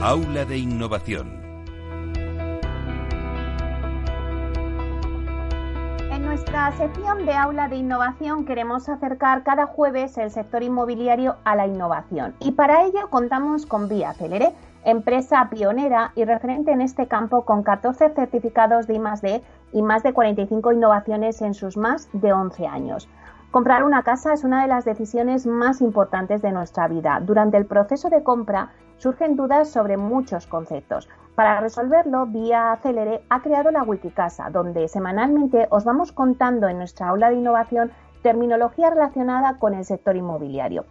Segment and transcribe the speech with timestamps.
[0.00, 1.26] Aula de Innovación.
[6.12, 11.56] En nuestra sección de Aula de Innovación queremos acercar cada jueves el sector inmobiliario a
[11.56, 14.52] la innovación y para ello contamos con Vía Celere,
[14.84, 20.12] empresa pionera y referente en este campo con 14 certificados de I+D y más de
[20.12, 23.08] 45 innovaciones en sus más de 11 años.
[23.58, 27.18] Comprar una casa es una de las decisiones más importantes de nuestra vida.
[27.20, 31.08] Durante el proceso de compra surgen dudas sobre muchos conceptos.
[31.34, 37.08] Para resolverlo, Vía Acelere ha creado la Wikicasa, donde semanalmente os vamos contando en nuestra
[37.08, 37.90] aula de innovación
[38.22, 40.84] terminología relacionada con el sector inmobiliario.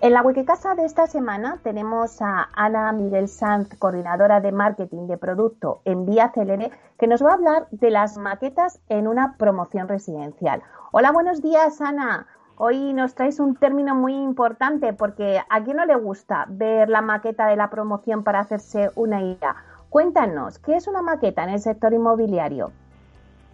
[0.00, 5.16] En la Wikicasa de esta semana tenemos a Ana Miguel Sanz, coordinadora de marketing de
[5.16, 9.88] producto en Vía Celere, que nos va a hablar de las maquetas en una promoción
[9.88, 10.62] residencial.
[10.92, 12.28] Hola, buenos días, Ana.
[12.54, 17.02] Hoy nos traes un término muy importante porque a quién no le gusta ver la
[17.02, 19.56] maqueta de la promoción para hacerse una idea.
[19.90, 22.70] Cuéntanos, ¿qué es una maqueta en el sector inmobiliario?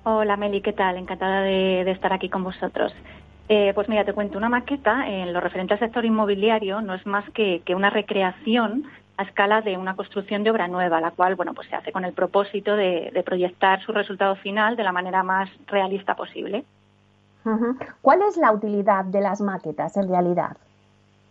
[0.03, 0.99] Hola Meli, ¿qué tal?
[0.99, 2.95] Encantada de, estar aquí con vosotros.
[3.49, 7.05] Eh, pues mira, te cuento, una maqueta en lo referente al sector inmobiliario no es
[7.05, 8.85] más que, una recreación
[9.17, 12.05] a escala de una construcción de obra nueva, la cual bueno, pues se hace con
[12.05, 16.65] el propósito de proyectar su resultado final de la manera más realista posible.
[18.01, 20.57] ¿Cuál es la utilidad de las maquetas en realidad?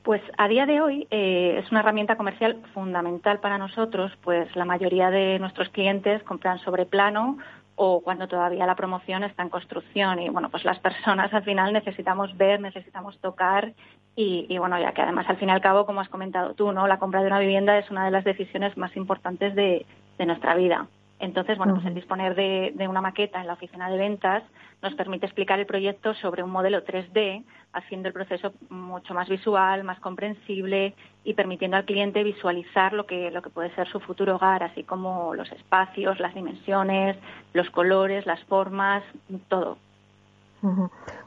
[0.03, 4.65] Pues a día de hoy eh, es una herramienta comercial fundamental para nosotros, pues la
[4.65, 7.37] mayoría de nuestros clientes compran sobre plano
[7.75, 11.73] o cuando todavía la promoción está en construcción y bueno, pues las personas al final
[11.73, 13.73] necesitamos ver, necesitamos tocar
[14.15, 16.87] y, bueno, ya que además al fin y al cabo, como has comentado tú, ¿no?
[16.87, 19.85] La compra de una vivienda es una de las decisiones más importantes de
[20.19, 20.87] nuestra vida.
[21.23, 24.43] Entonces, bueno, pues el disponer de, una maqueta en la oficina de ventas
[24.81, 29.85] nos permite explicar el proyecto sobre un modelo 3D, haciendo el proceso mucho más visual,
[29.85, 34.35] más comprensible y permitiendo al cliente visualizar lo que, lo que puede ser su futuro
[34.35, 37.15] hogar, así como los espacios, las dimensiones,
[37.53, 39.01] los colores, las formas,
[39.47, 39.77] todo.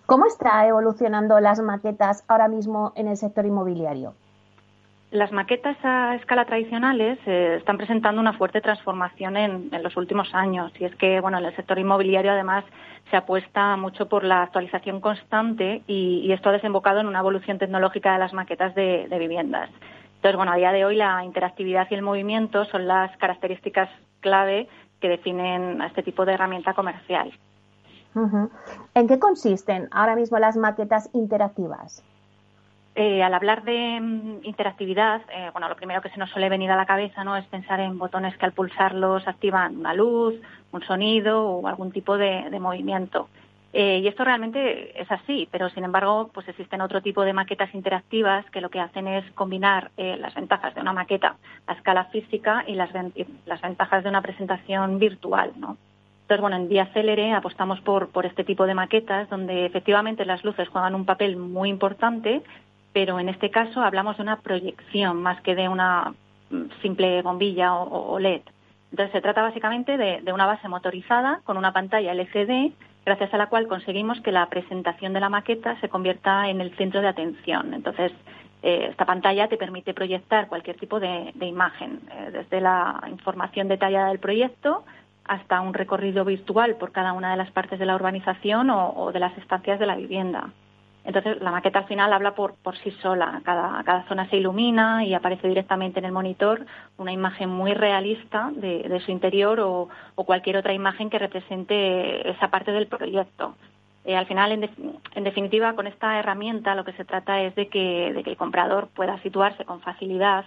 [0.05, 4.13] ¿Cómo está evolucionando las maquetas ahora mismo en el sector inmobiliario?
[5.13, 10.73] Las maquetas a escala tradicionales eh, están presentando una fuerte transformación en, los últimos años
[10.81, 12.65] y es que bueno en el sector inmobiliario además
[13.11, 18.15] se apuesta mucho por la actualización constante y, esto ha desembocado en una evolución tecnológica
[18.15, 19.71] de las maquetas de, viviendas.
[20.17, 23.89] Entonces bueno a día de hoy la interactividad y el movimiento son las características
[24.21, 24.69] clave
[25.01, 27.33] que definen a este tipo de herramienta comercial.
[28.95, 32.03] ¿En qué consisten ahora mismo las maquetas interactivas?
[32.99, 36.71] Eh, al hablar de mm, interactividad, eh, bueno, lo primero que se nos suele venir
[36.71, 40.35] a la cabeza no es pensar en botones que al pulsarlos activan una luz,
[40.73, 43.29] un sonido o algún tipo de, movimiento.
[43.75, 47.75] Eh, y esto realmente es así, pero sin embargo, pues existen otro tipo de maquetas
[47.75, 51.37] interactivas que lo que hacen es combinar las ventajas de una maqueta
[51.67, 52.89] a escala física y las,
[53.45, 55.77] las ventajas de una presentación virtual, ¿no?
[56.23, 60.43] Entonces, bueno, en Vía Célere apostamos por, por este tipo de maquetas donde efectivamente las
[60.43, 62.43] luces juegan un papel muy importante,
[62.97, 66.15] pero en este caso hablamos de una proyección más que de una
[66.49, 68.41] mm, simple bombilla o, LED.
[68.91, 72.73] Entonces se trata básicamente de, una base motorizada con una pantalla LCD,
[73.05, 76.75] gracias a la cual conseguimos que la presentación de la maqueta se convierta en el
[76.79, 77.75] centro de atención.
[77.75, 78.13] Entonces
[78.63, 84.09] eh, esta pantalla te permite proyectar cualquier tipo de, imagen, eh, desde la información detallada
[84.09, 84.87] del proyecto
[85.27, 89.21] hasta un recorrido virtual por cada una de las partes de la urbanización o de
[89.21, 90.49] las estancias de la vivienda.
[91.07, 93.41] Entonces, la maqueta al final habla por, sí sola.
[93.45, 96.67] Cada, zona se ilumina y aparece directamente en el monitor
[96.99, 102.73] una imagen muy realista de, su interior o, cualquier otra imagen que represente esa parte
[102.73, 103.55] del proyecto.
[104.05, 108.23] Eh, al final, en, definitiva, con esta herramienta lo que se trata es de de
[108.25, 110.45] que el comprador pueda situarse con facilidad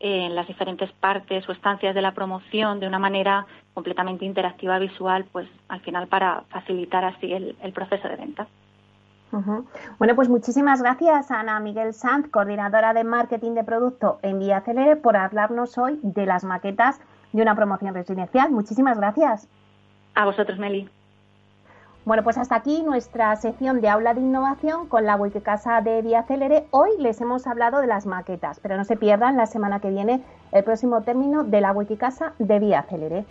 [0.00, 5.26] en las diferentes partes o estancias de la promoción de una manera completamente interactiva visual,
[5.30, 8.48] pues al final para facilitar así el proceso de venta.
[9.98, 14.96] Bueno, pues muchísimas gracias Ana Miguel Sanz, coordinadora de marketing de producto en Vía Celere,
[14.96, 17.00] por hablarnos hoy de las maquetas
[17.32, 18.50] de una promoción residencial.
[18.50, 19.48] Muchísimas gracias.
[20.14, 20.90] A vosotros, Meli.
[22.04, 26.22] Bueno, pues hasta aquí nuestra sección de aula de innovación con la Wikicasa de Vía
[26.22, 26.66] Celere.
[26.70, 30.22] Hoy les hemos hablado de las maquetas, pero no se pierdan la semana que viene
[30.50, 33.26] el próximo término de la Wikicasa de Vía Celere.